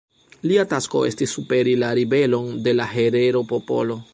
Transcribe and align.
Lia 0.51 0.63
tasko 0.71 1.01
estis 1.09 1.35
superi 1.37 1.75
la 1.83 1.91
ribelon 1.99 2.51
de 2.69 2.75
la 2.81 2.89
herero-popolo. 2.95 4.01